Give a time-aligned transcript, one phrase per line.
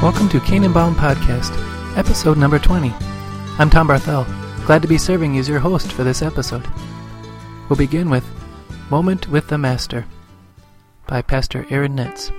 [0.00, 1.52] Welcome to Canaan Bound Podcast,
[1.96, 2.94] episode number 20.
[3.58, 4.24] I'm Tom Barthel,
[4.64, 6.68] glad to be serving as your host for this episode.
[7.68, 8.24] We'll begin with
[8.90, 10.06] Moment with the Master
[11.08, 12.30] by Pastor Aaron Netz.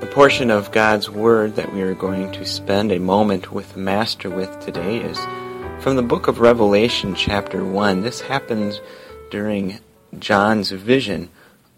[0.00, 3.78] The portion of God's Word that we are going to spend a moment with the
[3.78, 5.16] Master with today is
[5.78, 8.02] from the book of Revelation, chapter 1.
[8.02, 8.80] This happens
[9.30, 9.78] during
[10.18, 11.30] John's vision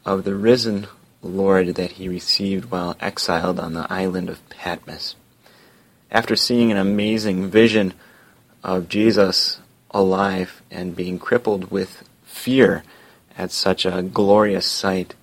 [0.07, 0.87] of the risen
[1.23, 5.17] Lord that he received while exiled on the island of Patmos.
[6.11, 7.95] After seeing an amazing vision
[8.63, 9.61] of Jesus
[9.91, 12.85] alive and being crippled with fear
[13.37, 15.15] at such a glorious sight,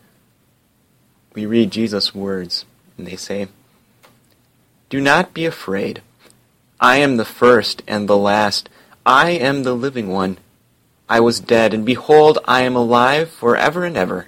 [1.34, 2.66] we read Jesus' words,
[2.98, 3.48] and they say,
[4.90, 6.02] Do not be afraid.
[6.80, 8.70] I am the first and the last.
[9.06, 10.38] I am the living one.
[11.08, 14.28] I was dead, and behold, I am alive forever and ever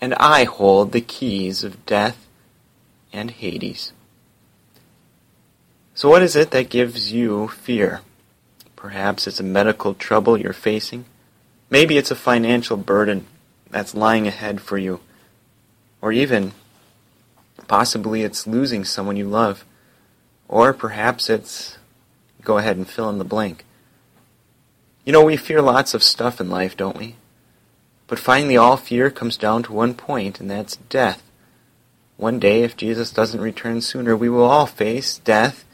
[0.00, 2.26] and I hold the keys of death
[3.12, 3.92] and Hades.
[5.94, 8.00] So, what is it that gives you fear?
[8.74, 11.04] Perhaps it's a medical trouble you're facing.
[11.68, 13.26] Maybe it's a financial burden
[13.70, 15.00] that's lying ahead for you.
[16.00, 16.52] Or even,
[17.68, 19.64] possibly it's losing someone you love.
[20.48, 21.76] Or perhaps it's,
[22.42, 23.64] go ahead and fill in the blank.
[25.04, 27.16] You know, we fear lots of stuff in life, don't we?
[28.10, 31.22] But finally, all fear comes down to one point, and that's death.
[32.16, 35.64] One day, if Jesus doesn't return sooner, we will all face death,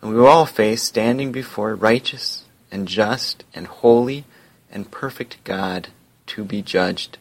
[0.00, 4.24] and we will all face standing before righteous and just and holy
[4.70, 5.88] and perfect God
[6.26, 7.18] to be judged.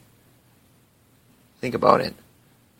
[1.59, 2.13] Think about it.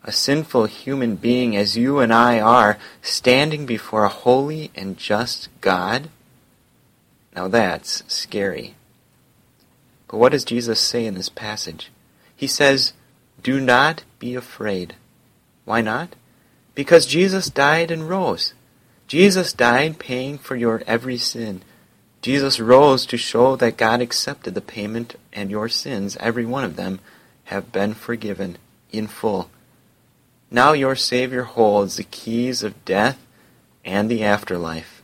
[0.04, 5.50] A sinful human being as you and I are, standing before a holy and just
[5.62, 6.10] God?
[7.36, 8.76] Now that's scary.
[10.12, 11.90] But what does Jesus say in this passage?
[12.36, 12.92] He says,
[13.42, 14.96] Do not be afraid.
[15.64, 16.16] Why not?
[16.76, 18.54] Because Jesus died and rose.
[19.08, 21.62] Jesus died paying for your every sin.
[22.22, 26.76] Jesus rose to show that God accepted the payment and your sins, every one of
[26.76, 27.00] them,
[27.46, 28.58] have been forgiven
[28.92, 29.50] in full.
[30.52, 33.18] Now your Savior holds the keys of death
[33.86, 35.02] and the afterlife.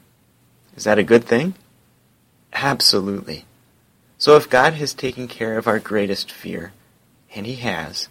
[0.76, 1.56] Is that a good thing?
[2.54, 3.47] Absolutely.
[4.20, 6.74] So if God has taken care of our greatest fear,
[7.36, 8.10] and He has,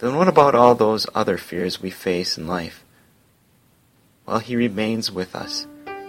[0.00, 2.84] then what about all those other fears we face in life?
[4.26, 5.66] Well, He remains with us.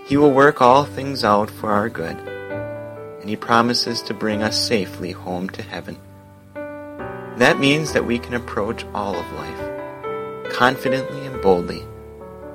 [0.08, 4.59] He will work all things out for our good, and He promises to bring us
[4.59, 5.97] safely home to heaven.
[7.38, 9.68] That means that we can approach all of life
[10.52, 11.84] confidently and boldly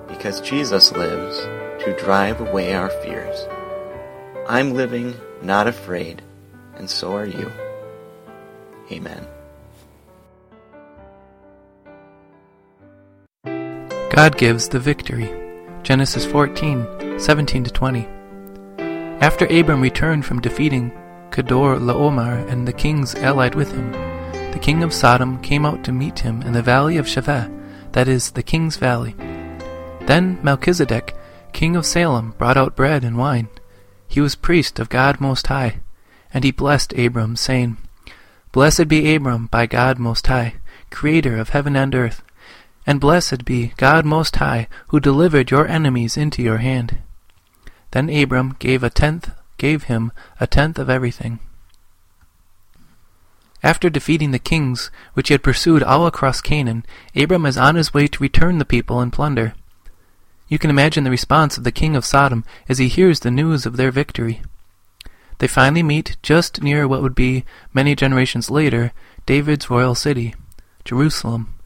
[0.09, 1.39] because Jesus lives
[1.85, 3.47] to drive away our fears.
[4.49, 6.23] I'm living not afraid
[6.77, 7.51] and so are you.
[8.91, 9.27] Amen.
[14.11, 15.33] God gives the victory.
[15.83, 18.07] Genesis 14, 17 to 20.
[19.23, 20.93] After Abram returned from defeating
[21.31, 23.91] Kedorlaomer and the kings allied with him,
[24.53, 27.51] the king of Sodom came out to meet him in the valley of Shaveh,
[27.93, 29.15] that is, the king's valley.
[30.03, 31.15] Then Melchizedek,
[31.53, 33.49] king of Salem, brought out bread and wine.
[34.07, 35.81] He was priest of God Most High.
[36.33, 37.77] And he blessed Abram, saying,
[38.53, 40.57] Blessed be Abram by God Most High,
[40.91, 42.23] Creator of heaven and earth.
[42.87, 46.99] And blessed be God Most High, who delivered your enemies into your hand.
[47.93, 51.39] Then Abram gave a tenth, gave him a tenth of everything.
[53.63, 56.85] After defeating the kings which he had pursued all across Canaan,
[57.15, 59.55] Abram is on his way to return the people and plunder.
[60.49, 63.65] You can imagine the response of the king of Sodom as he hears the news
[63.65, 64.43] of their victory.
[65.43, 67.45] They finally meet just near what would be,
[67.75, 68.93] many generations later,
[69.27, 70.37] David's royal city,
[70.85, 71.59] Jerusalem,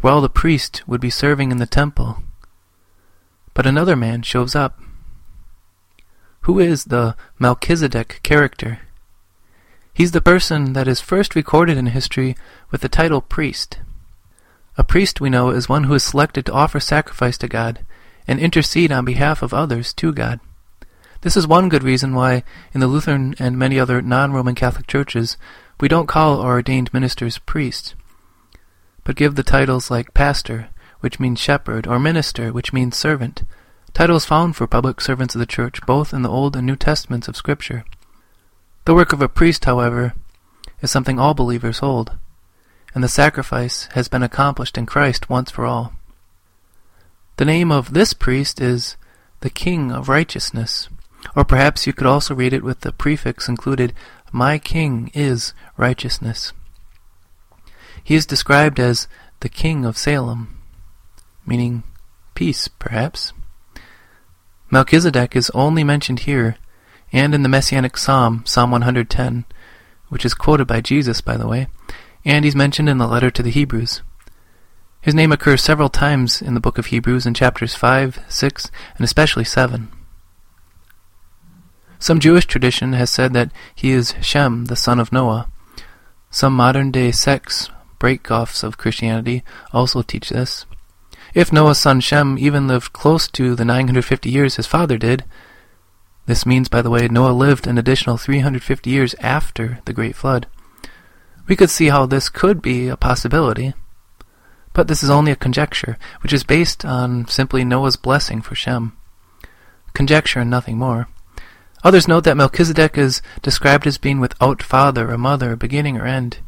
[0.00, 2.22] while the priest would be serving in the temple.
[3.52, 4.80] But another man shows up.
[6.48, 8.80] Who is the Melchizedek character?
[9.92, 12.34] He's the person that is first recorded in history
[12.70, 13.78] with the title priest.
[14.78, 17.84] A priest, we know, is one who is selected to offer sacrifice to God
[18.26, 20.40] and intercede on behalf of others to God.
[21.20, 25.36] This is one good reason why, in the Lutheran and many other non-Roman Catholic churches,
[25.80, 27.96] we don't call our ordained ministers priests,
[29.02, 30.68] but give the titles like pastor,
[31.00, 33.42] which means shepherd, or minister, which means servant,
[33.94, 37.26] titles found for public servants of the church both in the Old and New Testaments
[37.26, 37.84] of Scripture.
[38.84, 40.14] The work of a priest, however,
[40.80, 42.16] is something all believers hold,
[42.94, 45.94] and the sacrifice has been accomplished in Christ once for all.
[47.38, 48.96] The name of this priest is
[49.40, 50.88] the King of Righteousness.
[51.34, 53.92] Or perhaps you could also read it with the prefix included,
[54.32, 56.52] My King is righteousness.
[58.02, 59.08] He is described as
[59.40, 60.58] the King of Salem,
[61.46, 61.82] meaning
[62.34, 63.32] peace, perhaps.
[64.70, 66.56] Melchizedek is only mentioned here
[67.12, 69.44] and in the Messianic Psalm, Psalm 110,
[70.08, 71.68] which is quoted by Jesus, by the way,
[72.24, 74.02] and he's mentioned in the letter to the Hebrews.
[75.00, 79.04] His name occurs several times in the book of Hebrews in chapters 5, 6, and
[79.04, 79.90] especially 7.
[81.98, 85.48] Some Jewish tradition has said that he is Shem, the son of Noah.
[86.30, 89.42] Some modern day sects, break-offs of Christianity,
[89.72, 90.64] also teach this.
[91.34, 95.24] If Noah's son Shem even lived close to the 950 years his father did,
[96.26, 100.46] this means, by the way, Noah lived an additional 350 years after the Great Flood.
[101.46, 103.72] We could see how this could be a possibility,
[104.74, 108.96] but this is only a conjecture, which is based on simply Noah's blessing for Shem.
[109.94, 111.08] Conjecture and nothing more.
[111.84, 116.38] Others note that Melchizedek is described as being without father or mother, beginning or end.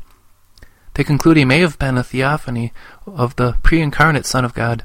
[0.94, 2.73] They conclude he may have been a theophany
[3.06, 4.82] of the pre-incarnate Son of God,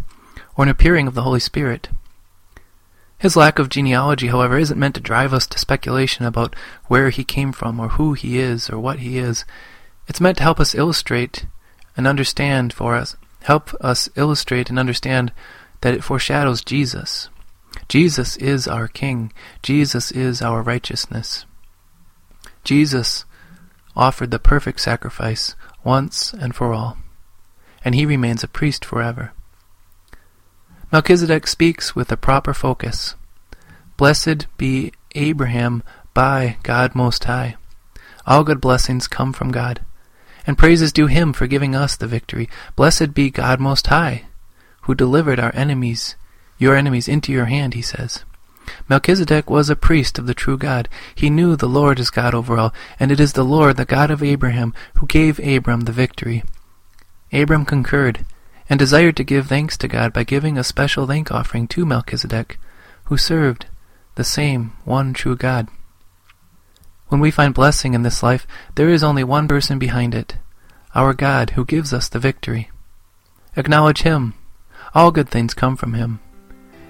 [0.56, 1.90] or an appearing of the Holy Spirit.
[3.18, 6.56] His lack of genealogy, however, isn't meant to drive us to speculation about
[6.86, 9.46] where he came from, or who he is, or what he is.
[10.08, 11.48] It's meant to help us illustrate
[11.98, 15.32] and understand for us, help us illustrate and understand
[15.82, 17.30] that it foreshadows Jesus,
[17.88, 19.32] Jesus is our King.
[19.62, 21.46] Jesus is our righteousness.
[22.64, 23.26] Jesus
[23.96, 26.98] offered the perfect sacrifice once and for all,
[27.84, 29.34] and he remains a priest forever.
[30.92, 33.16] Melchizedek speaks with a proper focus.
[33.98, 35.84] Blessed be Abraham
[36.14, 37.56] by God Most High.
[38.26, 39.82] All good blessings come from God,
[40.48, 42.50] and praises due him for giving us the victory.
[42.76, 44.26] Blessed be God Most High,
[44.82, 46.16] who delivered our enemies
[46.58, 48.24] your enemies into your hand, he says.
[48.90, 50.90] Melchizedek was a priest of the true God.
[51.14, 54.12] He knew the Lord is God over all, and it is the Lord, the God
[54.12, 56.44] of Abraham, who gave Abram the victory.
[57.32, 58.26] Abram concurred,
[58.70, 62.60] and desired to give thanks to God by giving a special thank offering to Melchizedek,
[63.06, 63.68] who served
[64.16, 65.68] the same one true God.
[67.10, 70.38] When we find blessing in this life, there is only one person behind it,
[70.96, 72.72] our God who gives us the victory.
[73.56, 74.34] Acknowledge Him.
[74.96, 76.20] All good things come from Him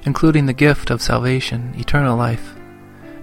[0.06, 2.56] including the gift of salvation, eternal life,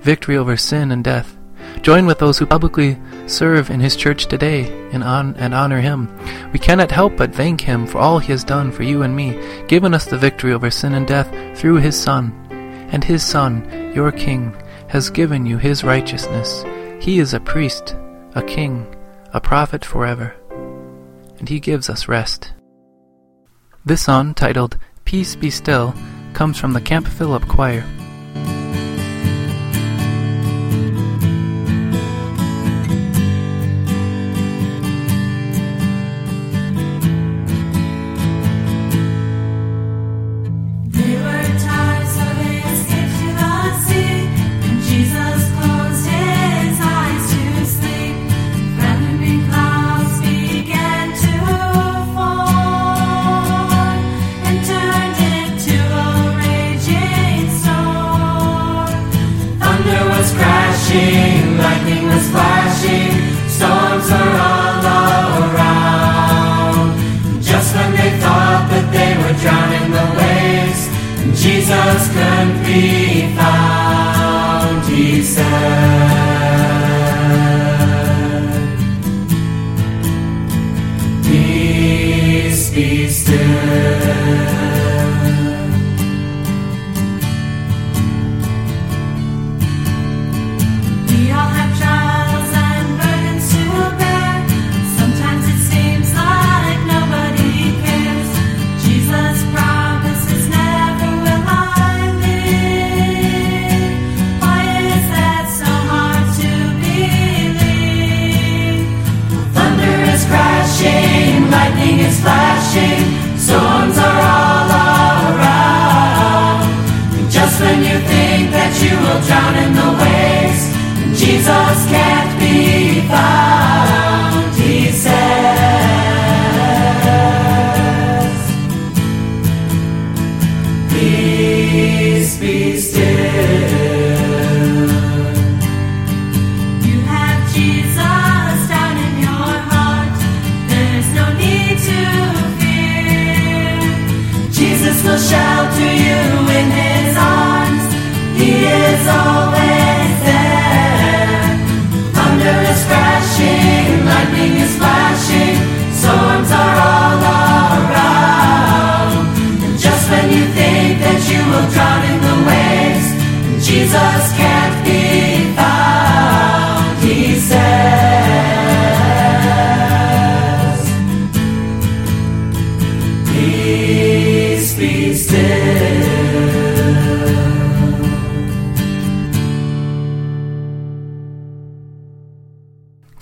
[0.01, 1.37] victory over sin and death.
[1.81, 6.15] Join with those who publicly serve in His church today and, on, and honor Him.
[6.53, 9.41] We cannot help but thank Him for all He has done for you and me,
[9.69, 12.33] given us the victory over sin and death through His Son.
[12.91, 14.55] And His Son, your King,
[14.89, 16.65] has given you His righteousness.
[17.01, 17.97] He is a priest,
[18.35, 18.95] a king,
[19.33, 20.37] a prophet forever.
[21.39, 22.53] And He gives us rest.
[23.85, 25.95] This song, titled Peace Be Still,
[26.35, 27.85] comes from the Camp Phillip Choir.
[72.73, 73.02] When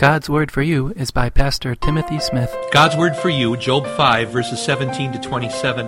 [0.00, 2.56] God's Word for You is by Pastor Timothy Smith.
[2.72, 5.86] God's Word for You, Job 5, verses 17 to 27.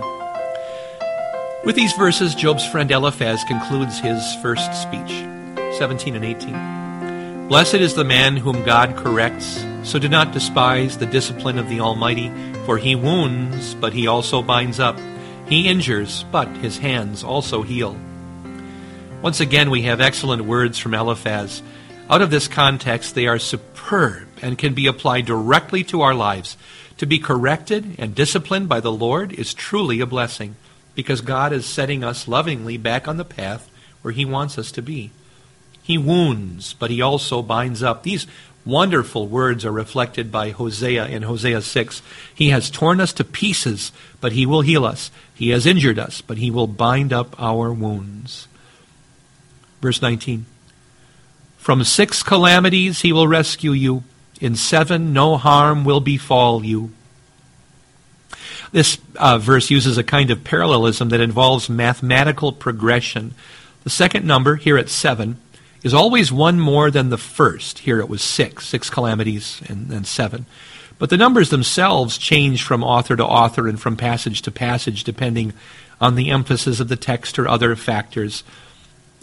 [1.65, 5.25] With these verses, Job's friend Eliphaz concludes his first speech,
[5.79, 7.47] 17 and 18.
[7.47, 11.79] Blessed is the man whom God corrects, so do not despise the discipline of the
[11.79, 12.31] Almighty,
[12.67, 14.99] for he wounds, but he also binds up.
[15.47, 17.97] He injures, but his hands also heal.
[19.23, 21.63] Once again, we have excellent words from Eliphaz.
[22.13, 26.57] Out of this context, they are superb and can be applied directly to our lives.
[26.97, 30.55] To be corrected and disciplined by the Lord is truly a blessing
[30.93, 33.67] because God is setting us lovingly back on the path
[34.03, 35.09] where He wants us to be.
[35.81, 38.03] He wounds, but He also binds up.
[38.03, 38.27] These
[38.63, 42.03] wonderful words are reflected by Hosea in Hosea 6.
[42.35, 43.91] He has torn us to pieces,
[44.21, 45.09] but He will heal us.
[45.33, 48.47] He has injured us, but He will bind up our wounds.
[49.81, 50.45] Verse 19.
[51.63, 54.03] From six calamities he will rescue you.
[54.41, 56.91] In seven, no harm will befall you.
[58.73, 63.33] This uh, verse uses a kind of parallelism that involves mathematical progression.
[63.85, 65.37] The second number, here at seven,
[65.83, 67.79] is always one more than the first.
[67.79, 70.45] Here it was six, six calamities and, and seven.
[70.99, 75.53] But the numbers themselves change from author to author and from passage to passage depending
[76.01, 78.43] on the emphasis of the text or other factors.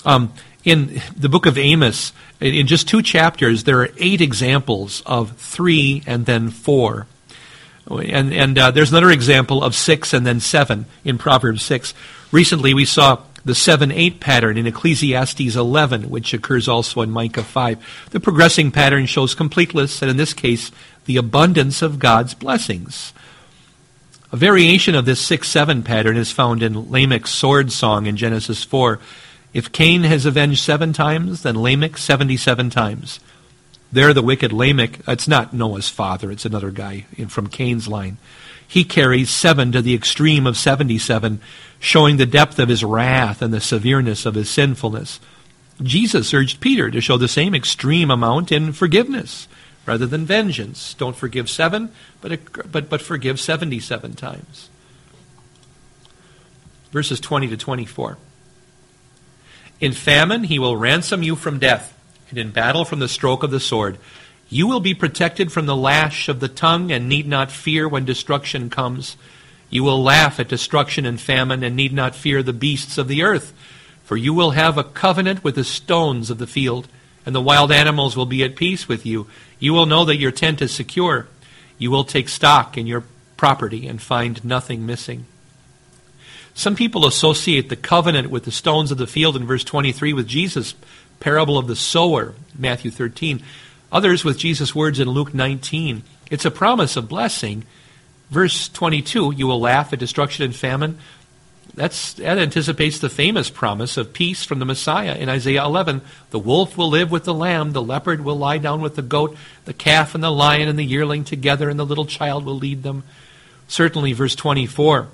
[0.06, 0.32] Um,
[0.64, 6.02] in the book of Amos, in just two chapters, there are eight examples of three
[6.06, 7.06] and then four.
[7.88, 11.94] And, and uh, there's another example of six and then seven in Proverbs 6.
[12.30, 17.42] Recently, we saw the 7 8 pattern in Ecclesiastes 11, which occurs also in Micah
[17.42, 18.08] 5.
[18.10, 20.70] The progressing pattern shows completeness, and in this case,
[21.06, 23.12] the abundance of God's blessings.
[24.30, 28.62] A variation of this 6 7 pattern is found in Lamech's sword song in Genesis
[28.62, 29.00] 4.
[29.52, 33.20] If Cain has avenged seven times, then Lamech 77 times.
[33.92, 38.18] There, the wicked Lamech, it's not Noah's father, it's another guy from Cain's line.
[38.66, 41.40] He carries seven to the extreme of 77,
[41.80, 45.18] showing the depth of his wrath and the severeness of his sinfulness.
[45.82, 49.48] Jesus urged Peter to show the same extreme amount in forgiveness
[49.86, 50.94] rather than vengeance.
[50.94, 51.90] Don't forgive seven,
[52.20, 54.68] but, but, but forgive 77 times.
[56.92, 58.18] Verses 20 to 24.
[59.80, 61.96] In famine, he will ransom you from death,
[62.28, 63.98] and in battle from the stroke of the sword.
[64.50, 68.04] You will be protected from the lash of the tongue, and need not fear when
[68.04, 69.16] destruction comes.
[69.70, 73.22] You will laugh at destruction and famine, and need not fear the beasts of the
[73.22, 73.54] earth.
[74.04, 76.88] For you will have a covenant with the stones of the field,
[77.24, 79.28] and the wild animals will be at peace with you.
[79.58, 81.28] You will know that your tent is secure.
[81.78, 83.04] You will take stock in your
[83.36, 85.26] property and find nothing missing.
[86.54, 90.26] Some people associate the covenant with the stones of the field in verse 23 with
[90.26, 90.74] Jesus'
[91.20, 93.42] parable of the sower, Matthew 13.
[93.92, 96.02] Others with Jesus' words in Luke 19.
[96.30, 97.64] It's a promise of blessing.
[98.30, 100.98] Verse 22, you will laugh at destruction and famine.
[101.74, 106.00] That's, that anticipates the famous promise of peace from the Messiah in Isaiah 11.
[106.30, 109.36] The wolf will live with the lamb, the leopard will lie down with the goat,
[109.64, 112.82] the calf and the lion and the yearling together, and the little child will lead
[112.82, 113.04] them.
[113.68, 115.08] Certainly, verse 24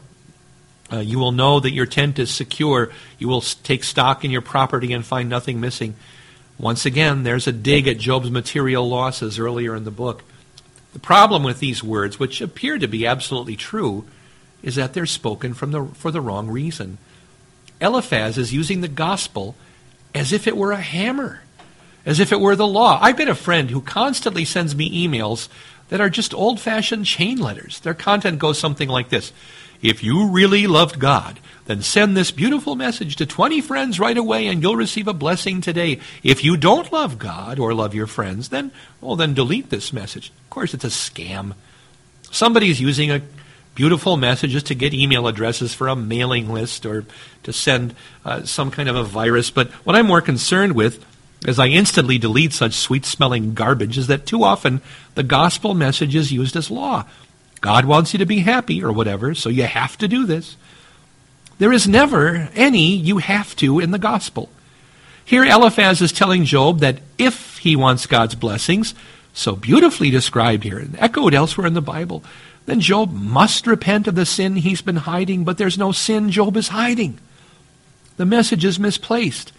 [0.93, 2.91] uh, you will know that your tent is secure.
[3.19, 5.95] You will take stock in your property and find nothing missing.
[6.59, 10.23] Once again, there's a dig at Job's material losses earlier in the book.
[10.93, 14.05] The problem with these words, which appear to be absolutely true,
[14.63, 16.99] is that they're spoken from the, for the wrong reason.
[17.81, 19.55] Eliphaz is using the gospel
[20.15, 21.43] as if it were a hammer,
[22.07, 22.99] as if it were the law.
[23.03, 25.49] I've got a friend who constantly sends me emails
[25.91, 27.81] that are just old fashioned chain letters.
[27.81, 29.33] Their content goes something like this
[29.83, 34.47] if you really loved God, then send this beautiful message to 20 friends right away
[34.47, 36.01] and you'll receive a blessing today.
[36.23, 40.31] If you don't love God or love your friends, then, well, then delete this message.
[40.45, 41.55] Of course, it's a scam.
[42.31, 43.23] Somebody's using a
[43.75, 47.05] beautiful messages to get email addresses for a mailing list or
[47.43, 49.51] to send uh, some kind of a virus.
[49.51, 51.05] But what I'm more concerned with
[51.47, 54.81] as I instantly delete such sweet smelling garbage is that too often
[55.15, 57.05] the gospel message is used as law.
[57.61, 60.57] God wants you to be happy or whatever, so you have to do this.
[61.59, 64.51] There is never any you have to in the gospel.
[65.25, 68.95] Here, Eliphaz is telling Job that if he wants God's blessings,
[69.33, 72.23] so beautifully described here and echoed elsewhere in the Bible,
[72.67, 76.57] then Job must repent of the sin he's been hiding, but there's no sin Job
[76.57, 77.19] is hiding.
[78.17, 79.53] The message is misplaced.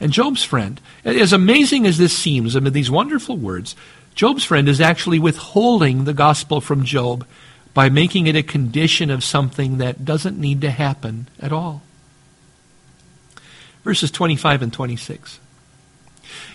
[0.00, 3.76] And Job's friend, as amazing as this seems amid these wonderful words,
[4.14, 7.26] Job's friend is actually withholding the gospel from Job
[7.72, 11.82] by making it a condition of something that doesn't need to happen at all.
[13.82, 15.40] Verses 25 and 26.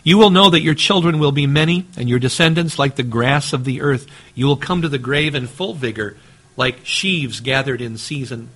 [0.03, 3.53] You will know that your children will be many, and your descendants like the grass
[3.53, 4.07] of the earth.
[4.33, 6.17] You will come to the grave in full vigor,
[6.55, 8.49] like sheaves gathered in season.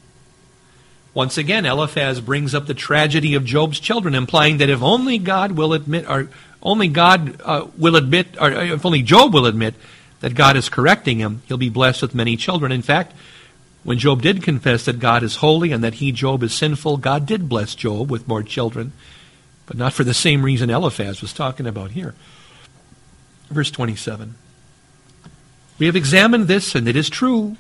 [1.14, 5.52] Once again, Eliphaz brings up the tragedy of Job's children, implying that if only God
[5.52, 6.30] will admit, or
[6.64, 9.76] only God uh, will admit, or if only Job will admit
[10.22, 12.72] that God is correcting him, he'll be blessed with many children.
[12.72, 13.14] In fact,
[13.84, 17.26] when Job did confess that God is holy and that he, Job, is sinful, God
[17.26, 18.94] did bless Job with more children
[19.66, 22.14] but not for the same reason Eliphaz was talking about here.
[23.50, 24.36] Verse 27.
[25.80, 27.58] We have examined this, and it is true,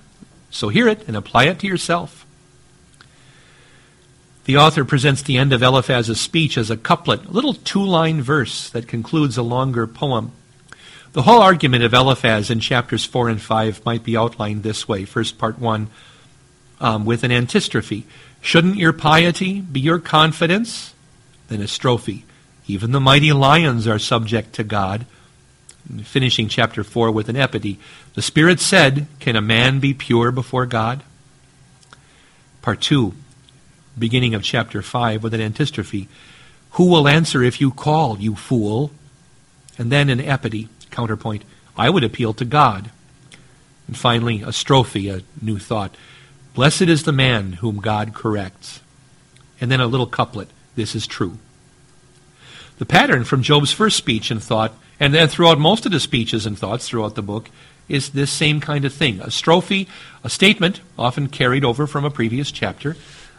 [0.50, 2.23] so hear it and apply it to yourself.
[4.46, 8.22] The author presents the end of Eliphaz's speech as a couplet, a little two line
[8.22, 10.34] verse that concludes a longer poem.
[11.14, 15.06] The whole argument of Eliphaz in chapters 4 and 5 might be outlined this way.
[15.06, 15.88] First, part 1,
[16.82, 18.06] um, with an antistrophe.
[18.42, 20.94] Shouldn't your piety be your confidence?
[21.48, 22.24] Then a strophe.
[22.68, 25.06] Even the mighty lions are subject to God.
[26.04, 27.80] Finishing chapter 4 with an epitome.
[28.16, 31.04] The Spirit said, Can a man be pure before God?
[32.62, 33.14] Part 2,
[33.98, 36.08] beginning of chapter 5 with an antistrophe.
[36.72, 38.92] Who will answer if you call, you fool?
[39.78, 41.44] And then an epitome, counterpoint.
[41.78, 42.92] I would appeal to God.
[43.88, 45.96] And finally, a strophe, a new thought.
[46.54, 48.82] Blessed is the man whom God corrects.
[49.60, 51.38] And then a little couplet this is true.
[52.80, 56.46] The pattern from Job's first speech and thought, and then throughout most of the speeches
[56.46, 57.50] and thoughts throughout the book,
[57.88, 59.20] is this same kind of thing.
[59.20, 59.88] A strophe,
[60.24, 62.96] a statement, often carried over from a previous chapter,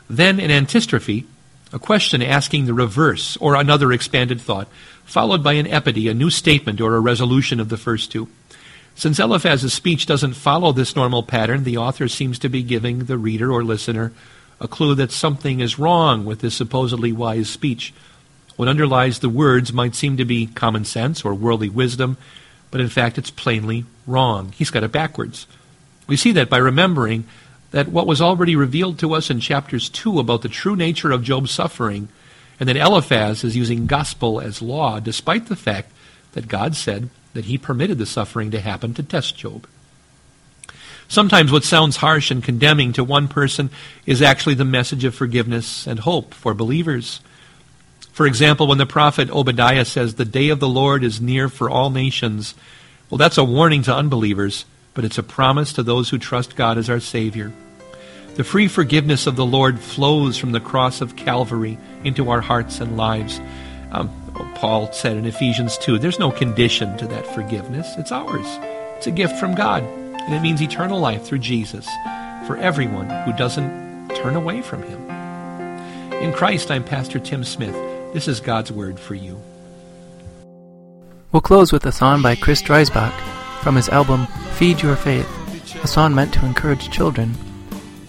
[0.08, 1.26] then an antistrophe,
[1.72, 4.68] a question asking the reverse or another expanded thought,
[5.05, 8.29] followed by an epitome, a new statement or a resolution of the first two.
[8.94, 13.18] Since Eliphaz's speech doesn't follow this normal pattern, the author seems to be giving the
[13.18, 14.12] reader or listener
[14.61, 17.92] a clue that something is wrong with this supposedly wise speech.
[18.57, 22.16] What underlies the words might seem to be common sense or worldly wisdom,
[22.70, 24.52] but in fact it's plainly wrong.
[24.52, 25.48] He's got it backwards.
[26.07, 27.24] We see that by remembering
[27.74, 31.24] that what was already revealed to us in chapters 2 about the true nature of
[31.24, 32.06] Job's suffering,
[32.60, 35.90] and that Eliphaz is using gospel as law, despite the fact
[36.34, 39.66] that God said that he permitted the suffering to happen to test Job.
[41.08, 43.70] Sometimes what sounds harsh and condemning to one person
[44.06, 47.22] is actually the message of forgiveness and hope for believers.
[48.12, 51.68] For example, when the prophet Obadiah says, The day of the Lord is near for
[51.68, 52.54] all nations,
[53.10, 56.78] well, that's a warning to unbelievers, but it's a promise to those who trust God
[56.78, 57.52] as our Savior.
[58.35, 62.81] The free forgiveness of the Lord flows from the cross of Calvary into our hearts
[62.81, 63.40] and lives.
[63.92, 64.11] Um,
[64.57, 68.47] Paul said in Ephesians 2 there's no condition to that forgiveness, it's ours.
[68.97, 69.85] It's a gift from God.
[69.85, 71.87] And it means eternal life through Jesus
[72.44, 75.09] for everyone who doesn't turn away from him.
[76.14, 77.75] In Christ, I'm Pastor Tim Smith.
[78.14, 79.40] This is God's Word for you.
[81.31, 83.14] We'll close with a song by Chris Dreisbach
[83.62, 85.29] from his album Feed Your Faith,
[85.85, 87.37] a song meant to encourage children.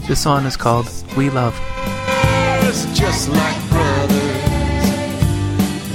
[0.07, 0.87] This song is called
[1.17, 1.59] We Love.
[2.93, 4.85] just like brothers.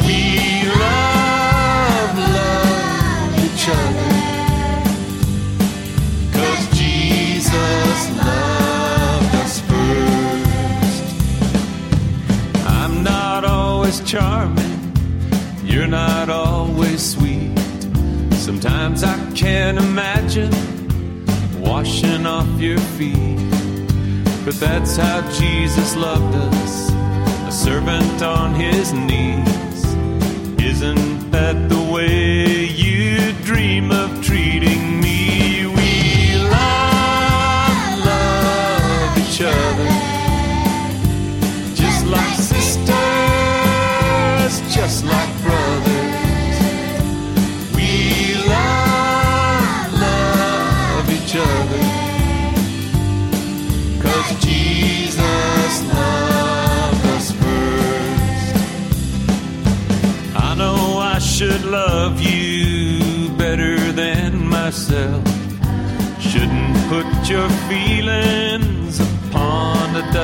[0.05, 4.11] We love, love each other.
[6.33, 11.07] Cause Jesus loved us first.
[12.67, 14.93] I'm not always charming.
[15.63, 17.57] You're not always sweet.
[18.33, 20.51] Sometimes I can't imagine
[21.61, 23.39] washing off your feet.
[24.51, 26.91] But that's how Jesus loved us,
[27.47, 29.85] a servant on his knees.
[30.61, 34.00] Isn't that the way you dream of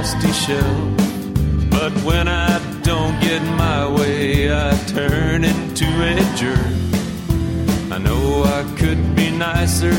[0.07, 0.95] dusty shelf.
[1.71, 6.75] But when I don't get my way, I turn into a jerk.
[7.91, 9.97] I know I could be nicer.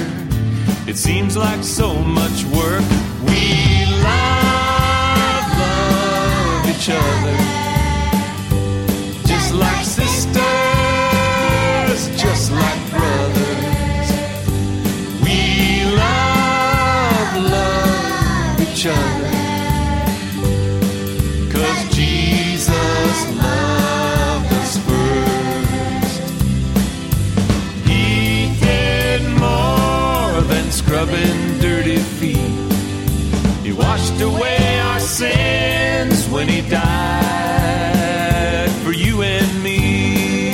[0.88, 2.84] It seems like so much work.
[3.28, 7.38] We love, love each other.
[9.28, 10.32] Just like sisters,
[12.22, 14.10] just like brothers.
[15.22, 15.39] We
[16.02, 19.16] love, love each other.
[32.20, 32.54] Feet.
[33.63, 40.52] He washed away our sins when He died for you and me.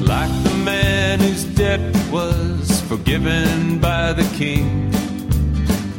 [0.00, 4.90] Like the man whose debt was forgiven by the King.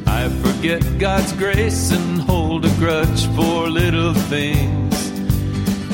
[0.07, 5.11] I forget God's grace and hold a grudge for little things.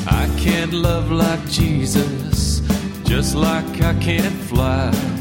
[0.06, 2.60] I can't love like Jesus,
[3.04, 5.13] just like I can't fly.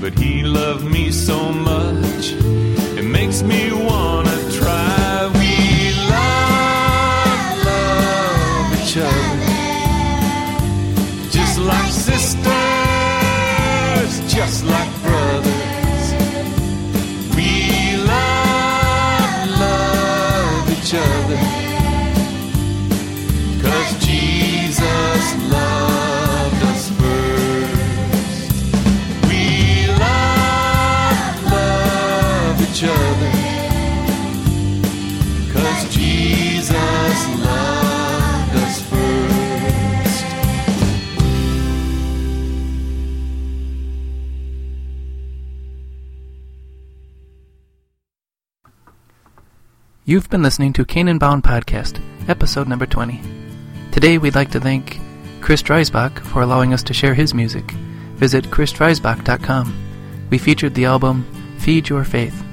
[0.00, 2.32] But He loved me so much,
[2.98, 5.30] it makes me wanna try.
[5.34, 9.46] We love, love each other,
[11.30, 12.42] just like sisters,
[14.32, 16.14] just like brothers.
[17.34, 17.50] We
[17.96, 21.65] love, love each other.
[32.76, 33.30] Each other.
[35.52, 36.72] Cause Jesus
[37.40, 40.24] loved us first.
[50.04, 53.20] You've been listening to Canaan Bound Podcast, episode number 20.
[53.90, 55.00] Today we'd like to thank
[55.40, 57.70] Chris Dreisbach for allowing us to share his music.
[58.16, 60.28] Visit chrisdreisbach.com.
[60.30, 61.24] We featured the album
[61.58, 62.45] Feed Your Faith.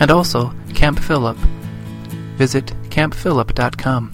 [0.00, 1.36] And also Camp Phillip.
[2.36, 4.10] Visit campphillip.com.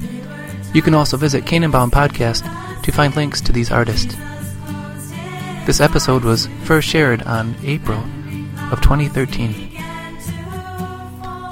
[0.74, 2.42] You can also visit Canaan Podcast
[2.82, 4.14] to find links to these artists.
[5.66, 7.98] This episode was first shared on April
[8.72, 9.70] of 2013.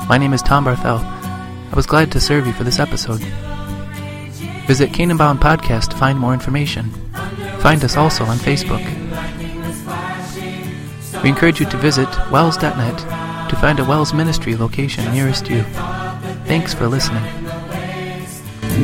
[0.09, 1.01] My name is Tom Barthel.
[1.01, 3.21] I was glad to serve you for this episode.
[4.67, 6.91] Visit Canaan Podcast to find more information.
[7.61, 8.85] Find us also on Facebook.
[11.23, 13.18] We encourage you to visit wels.net
[13.49, 15.63] to find a WELS Ministry location nearest you.
[16.45, 17.23] Thanks for listening.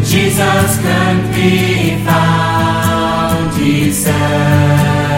[0.03, 5.14] Jesus can be found, he said.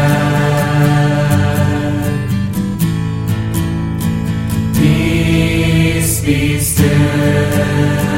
[4.74, 8.15] Peace be still.